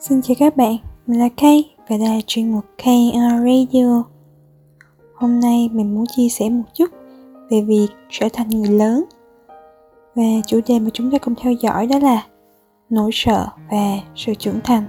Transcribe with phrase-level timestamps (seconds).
[0.00, 0.76] Xin chào các bạn,
[1.06, 4.04] mình là Kay và đây là chuyên mục KR Radio.
[5.14, 6.90] Hôm nay mình muốn chia sẻ một chút
[7.50, 9.04] về việc trở thành người lớn.
[10.14, 12.26] Và chủ đề mà chúng ta cùng theo dõi đó là
[12.90, 14.84] nỗi sợ và sự trưởng thành.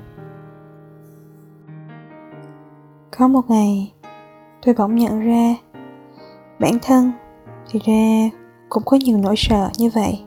[3.17, 3.93] Có một ngày,
[4.65, 5.55] tôi bỗng nhận ra
[6.59, 7.11] bản thân
[7.69, 8.29] thì ra
[8.69, 10.19] cũng có nhiều nỗi sợ như vậy.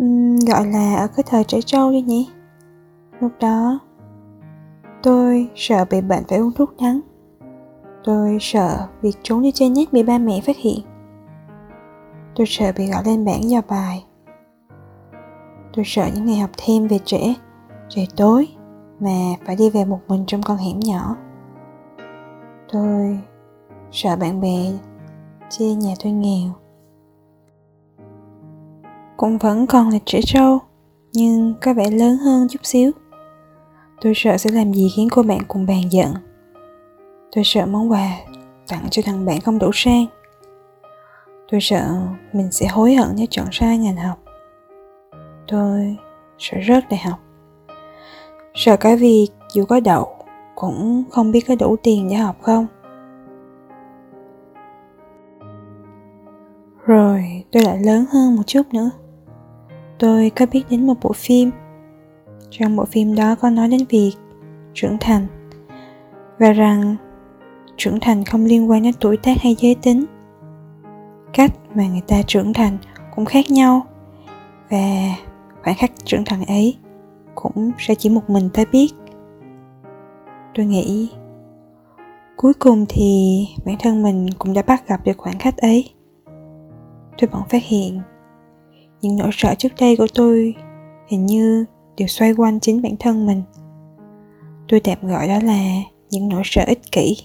[0.00, 2.28] Uhm, gọi là ở cái thời trẻ trâu đi nhỉ
[3.24, 3.78] Lúc đó.
[5.02, 7.00] Tôi sợ bị bệnh phải uống thuốc đắng
[8.04, 10.78] Tôi sợ việc trốn đi chơi nhét bị ba mẹ phát hiện.
[12.34, 14.04] Tôi sợ bị gọi lên bảng giao bài.
[15.72, 17.34] Tôi sợ những ngày học thêm về trễ,
[17.88, 18.48] Trời tối
[19.00, 21.16] Mà phải đi về một mình trong con hẻm nhỏ.
[22.72, 23.18] Tôi
[23.90, 24.72] sợ bạn bè
[25.50, 26.50] Chê nhà tôi nghèo.
[29.16, 30.58] Cũng vẫn còn là trẻ trâu,
[31.12, 32.92] Nhưng có vẻ lớn hơn chút xíu.
[34.00, 36.14] Tôi sợ sẽ làm gì khiến cô bạn cùng bàn giận.
[37.32, 38.08] Tôi sợ món quà
[38.68, 40.06] tặng cho thằng bạn không đủ sang.
[41.50, 41.86] Tôi sợ
[42.32, 44.18] mình sẽ hối hận nếu chọn sai ngành học.
[45.48, 45.96] Tôi
[46.38, 47.18] sợ rớt đại học.
[48.54, 50.16] Sợ cái việc dù có đậu
[50.54, 52.66] cũng không biết có đủ tiền để học không.
[56.86, 58.90] Rồi tôi lại lớn hơn một chút nữa.
[59.98, 61.50] Tôi có biết đến một bộ phim
[62.58, 64.12] trong bộ phim đó có nói đến việc
[64.74, 65.26] trưởng thành
[66.38, 66.96] và rằng
[67.76, 70.04] trưởng thành không liên quan đến tuổi tác hay giới tính.
[71.32, 72.78] Cách mà người ta trưởng thành
[73.14, 73.86] cũng khác nhau
[74.70, 75.16] và
[75.62, 76.76] khoảnh khắc trưởng thành ấy
[77.34, 78.88] cũng sẽ chỉ một mình ta biết.
[80.54, 81.10] Tôi nghĩ
[82.36, 85.90] cuối cùng thì bản thân mình cũng đã bắt gặp được khoảnh khắc ấy.
[87.18, 88.00] Tôi bỗng phát hiện
[89.00, 90.54] những nỗi sợ trước đây của tôi
[91.08, 91.64] hình như
[91.96, 93.42] đều xoay quanh chính bản thân mình.
[94.68, 97.16] Tôi tạm gọi đó là những nỗi sợ ích kỷ.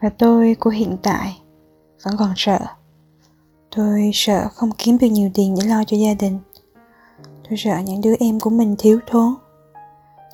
[0.00, 1.40] Và tôi của hiện tại
[2.04, 2.58] vẫn còn sợ.
[3.76, 6.38] Tôi sợ không kiếm được nhiều tiền để lo cho gia đình.
[7.48, 9.34] Tôi sợ những đứa em của mình thiếu thốn.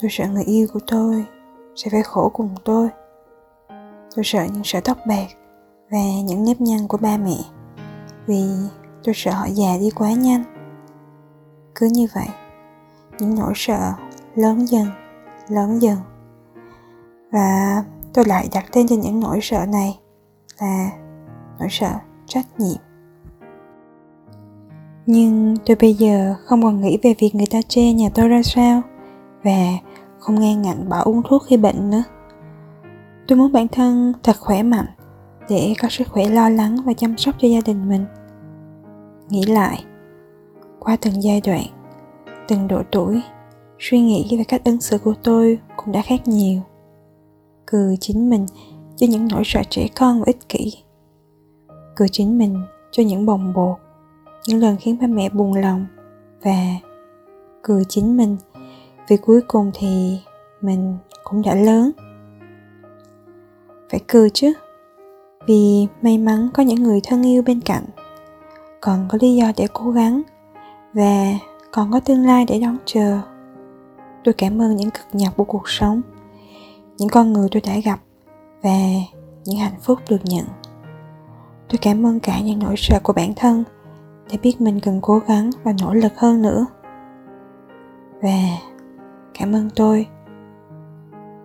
[0.01, 1.25] Tôi sợ người yêu của tôi
[1.77, 2.89] sẽ phải khổ cùng tôi.
[4.17, 5.27] Tôi sợ những sợi tóc bạc
[5.91, 7.37] và những nếp nhăn của ba mẹ.
[8.27, 8.45] Vì
[9.05, 10.45] tôi sợ họ già đi quá nhanh
[11.83, 12.29] cứ như vậy.
[13.19, 13.93] Những nỗi sợ
[14.35, 14.87] lớn dần
[15.49, 15.99] lớn dần.
[17.33, 17.83] Và
[18.15, 19.99] tôi lại đặt tên cho những nỗi sợ này
[20.61, 20.91] là
[21.59, 21.93] nỗi sợ
[22.27, 22.79] trách nhiệm.
[25.07, 28.43] Nhưng tôi bây giờ không còn nghĩ về việc người ta chê nhà tôi ra
[28.43, 28.83] sao
[29.45, 29.79] và
[30.19, 32.03] không nghe ngạnh bỏ uống thuốc khi bệnh nữa.
[33.29, 34.87] Tôi muốn bản thân thật khỏe mạnh
[35.49, 38.05] để có sức khỏe lo lắng và chăm sóc cho gia đình mình.
[39.29, 39.85] Nghĩ lại
[40.85, 41.65] qua từng giai đoạn,
[42.49, 43.23] từng độ tuổi,
[43.79, 46.61] suy nghĩ và cách ứng xử của tôi cũng đã khác nhiều.
[47.67, 48.47] Cười chính mình
[48.97, 50.73] cho những nỗi sợ trẻ con và ích kỷ.
[51.97, 53.77] Cười chính mình cho những bồng bột,
[54.47, 55.87] những lần khiến ba mẹ buồn lòng
[56.43, 56.57] và
[57.63, 58.37] cười chính mình
[59.09, 60.19] vì cuối cùng thì
[60.61, 61.91] mình cũng đã lớn.
[63.91, 64.53] Phải cười chứ,
[65.47, 67.85] vì may mắn có những người thân yêu bên cạnh,
[68.81, 70.23] còn có lý do để cố gắng
[70.93, 71.35] và
[71.71, 73.21] còn có tương lai để đón chờ.
[74.25, 76.01] Tôi cảm ơn những cực nhọc của cuộc sống,
[76.99, 78.01] những con người tôi đã gặp
[78.63, 78.79] và
[79.45, 80.45] những hạnh phúc được nhận.
[81.69, 83.65] Tôi cảm ơn cả những nỗi sợ của bản thân
[84.31, 86.67] để biết mình cần cố gắng và nỗ lực hơn nữa.
[88.23, 88.39] Và
[89.39, 90.07] cảm ơn tôi,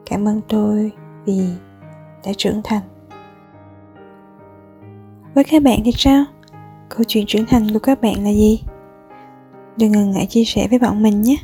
[0.05, 0.91] cảm ơn tôi
[1.25, 1.49] vì
[2.25, 2.81] đã trưởng thành.
[5.35, 6.25] Với các bạn thì sao?
[6.89, 8.63] Câu chuyện trưởng thành của các bạn là gì?
[9.77, 11.37] Đừng ngần ngại chia sẻ với bọn mình nhé.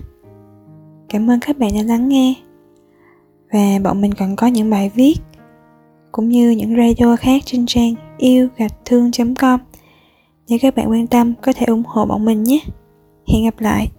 [1.09, 2.33] Cảm ơn các bạn đã lắng nghe.
[3.51, 5.15] Và bọn mình còn có những bài viết,
[6.11, 9.59] cũng như những radio khác trên trang yêu gạch thương com.
[10.49, 12.59] Nếu các bạn quan tâm có thể ủng hộ bọn mình nhé.
[13.27, 13.91] Hẹn gặp lại.